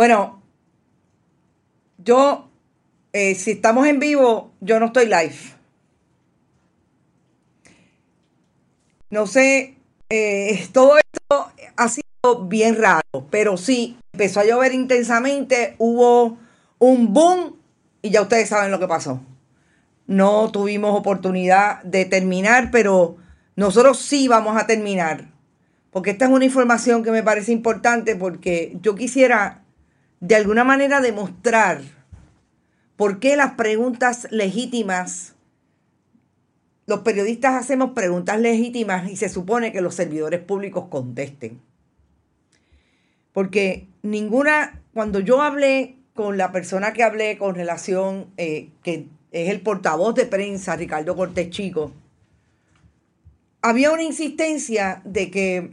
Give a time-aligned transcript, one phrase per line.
[0.00, 0.42] Bueno,
[1.98, 2.48] yo,
[3.12, 5.36] eh, si estamos en vivo, yo no estoy live.
[9.10, 9.76] No sé,
[10.08, 16.38] eh, todo esto ha sido bien raro, pero sí, empezó a llover intensamente, hubo
[16.78, 17.56] un boom
[18.00, 19.20] y ya ustedes saben lo que pasó.
[20.06, 23.18] No tuvimos oportunidad de terminar, pero
[23.54, 25.28] nosotros sí vamos a terminar.
[25.90, 29.60] Porque esta es una información que me parece importante porque yo quisiera
[30.20, 31.80] de alguna manera demostrar
[32.96, 35.34] por qué las preguntas legítimas,
[36.86, 41.60] los periodistas hacemos preguntas legítimas y se supone que los servidores públicos contesten.
[43.32, 49.48] Porque ninguna, cuando yo hablé con la persona que hablé con relación, eh, que es
[49.48, 51.92] el portavoz de prensa, Ricardo Cortés Chico,
[53.62, 55.72] había una insistencia de que,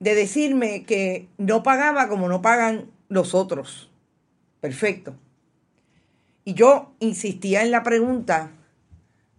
[0.00, 3.90] de decirme que no pagaba como no pagan los otros.
[4.62, 5.14] Perfecto.
[6.44, 8.52] Y yo insistía en la pregunta,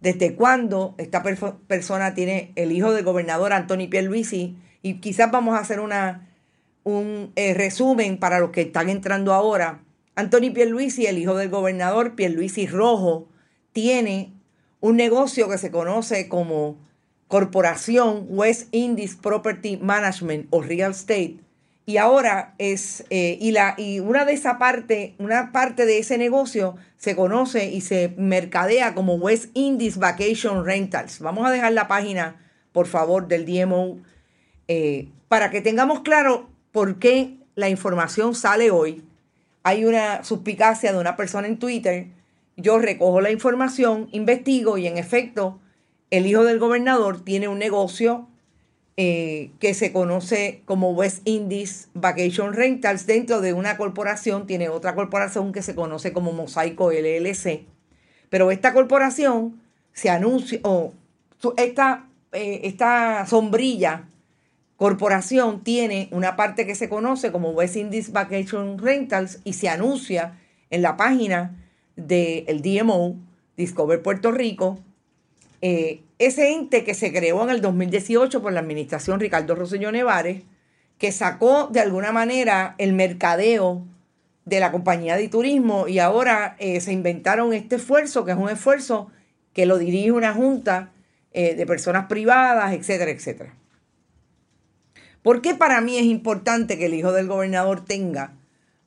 [0.00, 4.56] ¿desde cuándo esta persona tiene el hijo del gobernador Anthony Pierluisi?
[4.82, 6.28] Y quizás vamos a hacer una,
[6.84, 9.80] un eh, resumen para los que están entrando ahora.
[10.14, 13.26] Anthony Pierluisi, el hijo del gobernador Pierluisi Rojo,
[13.72, 14.32] tiene
[14.80, 16.76] un negocio que se conoce como
[17.28, 21.38] Corporación West Indies Property Management o Real Estate,
[21.84, 26.16] y ahora es, eh, y, la, y una de esa parte, una parte de ese
[26.16, 31.18] negocio se conoce y se mercadea como West Indies Vacation Rentals.
[31.18, 32.40] Vamos a dejar la página,
[32.72, 33.98] por favor, del DMO
[34.68, 39.02] eh, para que tengamos claro por qué la información sale hoy.
[39.64, 42.06] Hay una suspicacia de una persona en Twitter.
[42.56, 45.60] Yo recojo la información, investigo y en efecto,
[46.10, 48.28] el hijo del gobernador tiene un negocio
[48.96, 54.94] eh, que se conoce como West Indies Vacation Rentals dentro de una corporación, tiene otra
[54.94, 57.64] corporación que se conoce como Mosaico LLC,
[58.28, 59.60] pero esta corporación
[59.94, 60.92] se anuncia, o
[61.56, 64.04] esta, eh, esta sombrilla
[64.76, 70.38] corporación tiene una parte que se conoce como West Indies Vacation Rentals y se anuncia
[70.70, 71.56] en la página
[71.96, 73.16] del DMO,
[73.56, 74.80] Discover Puerto Rico,
[75.62, 80.42] eh, ese ente que se creó en el 2018 por la administración Ricardo Rosselló Nevares,
[80.98, 83.86] que sacó de alguna manera el mercadeo
[84.44, 88.50] de la compañía de turismo y ahora eh, se inventaron este esfuerzo, que es un
[88.50, 89.08] esfuerzo
[89.52, 90.90] que lo dirige una junta
[91.32, 93.54] eh, de personas privadas, etcétera, etcétera.
[95.22, 98.32] ¿Por qué para mí es importante que el hijo del gobernador tenga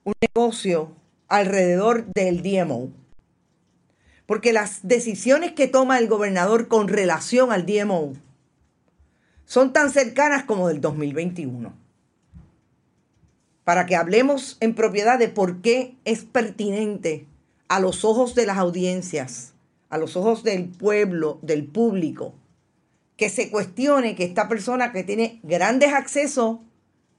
[0.03, 0.91] un negocio
[1.29, 3.04] alrededor del DMO?
[4.25, 8.13] Porque las decisiones que toma el gobernador con relación al DMO
[9.45, 11.73] son tan cercanas como del 2021.
[13.63, 17.27] Para que hablemos en propiedad de por qué es pertinente
[17.67, 19.53] a los ojos de las audiencias,
[19.89, 22.33] a los ojos del pueblo, del público,
[23.17, 26.59] que se cuestione que esta persona que tiene grandes accesos,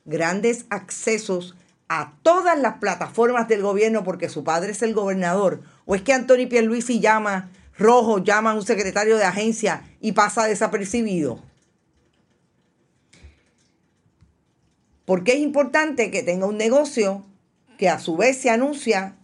[0.05, 1.57] grandes accesos
[1.89, 6.13] a todas las plataformas del gobierno porque su padre es el gobernador, ¿O es que
[6.13, 11.41] Antonio Pierluisi llama rojo, llama a un secretario de agencia y pasa desapercibido?
[15.07, 17.25] Porque es importante que tenga un negocio
[17.79, 19.17] que a su vez se anuncia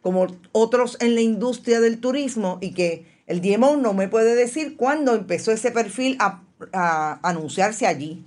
[0.00, 4.76] como otros en la industria del turismo y que El DMO no me puede decir
[4.76, 6.42] cuándo empezó ese perfil a,
[6.72, 8.24] a anunciarse allí.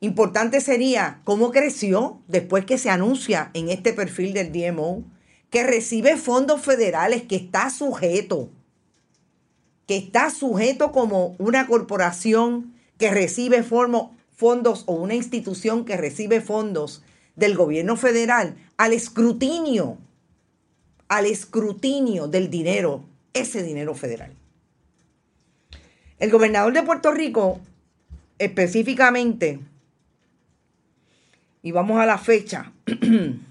[0.00, 5.04] Importante sería cómo creció después que se anuncia en este perfil del DMO,
[5.50, 8.50] que recibe fondos federales, que está sujeto,
[9.86, 17.02] que está sujeto como una corporación que recibe fondos o una institución que recibe fondos
[17.36, 19.96] del gobierno federal al escrutinio,
[21.08, 24.34] al escrutinio del dinero, ese dinero federal.
[26.18, 27.60] El gobernador de Puerto Rico,
[28.38, 29.60] específicamente,
[31.62, 32.72] y vamos a la fecha,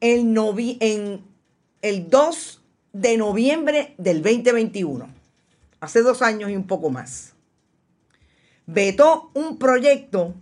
[0.00, 0.36] el,
[0.80, 1.24] en
[1.82, 2.62] el 2
[2.92, 5.08] de noviembre del 2021,
[5.80, 7.34] hace dos años y un poco más,
[8.66, 10.34] vetó un proyecto,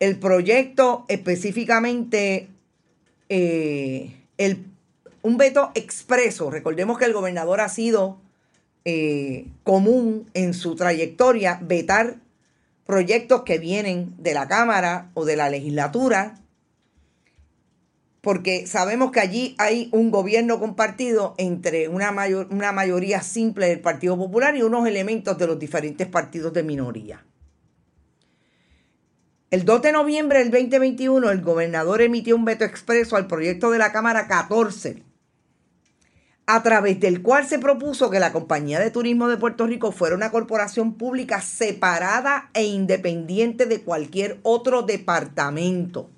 [0.00, 2.48] el proyecto específicamente,
[3.28, 4.64] eh, el,
[5.22, 8.20] un veto expreso, recordemos que el gobernador ha sido
[8.84, 12.16] eh, común en su trayectoria vetar
[12.86, 16.38] proyectos que vienen de la Cámara o de la legislatura,
[18.20, 23.80] porque sabemos que allí hay un gobierno compartido entre una, mayor, una mayoría simple del
[23.80, 27.24] Partido Popular y unos elementos de los diferentes partidos de minoría.
[29.50, 33.78] El 2 de noviembre del 2021, el gobernador emitió un veto expreso al proyecto de
[33.78, 35.08] la Cámara 14
[36.50, 40.16] a través del cual se propuso que la Compañía de Turismo de Puerto Rico fuera
[40.16, 46.10] una corporación pública separada e independiente de cualquier otro departamento,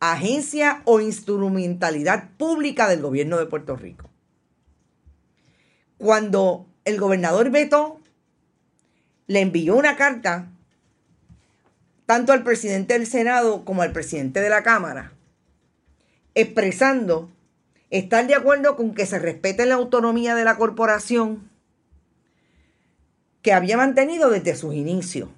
[0.00, 4.10] agencia o instrumentalidad pública del gobierno de Puerto Rico.
[5.98, 8.00] Cuando el gobernador Beto
[9.26, 10.48] le envió una carta
[12.06, 15.12] tanto al presidente del Senado como al presidente de la Cámara,
[16.34, 17.30] expresando
[17.90, 21.50] ¿Están de acuerdo con que se respete la autonomía de la corporación
[23.42, 25.28] que había mantenido desde sus inicios?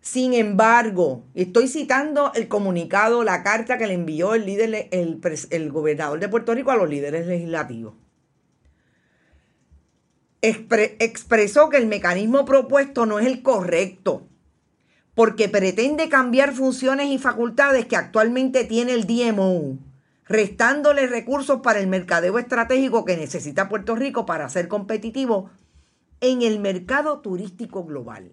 [0.00, 6.18] Sin embargo, estoy citando el comunicado, la carta que le envió el líder, el, gobernador
[6.20, 7.94] de Puerto Rico a los líderes legislativos.
[10.40, 14.26] expresó que el mecanismo propuesto no es el correcto,
[15.14, 19.78] porque pretende cambiar funciones y facultades que actualmente tiene el DMO
[20.30, 25.50] restándole recursos para el mercadeo estratégico que necesita Puerto Rico para ser competitivo
[26.20, 28.32] en el mercado turístico global.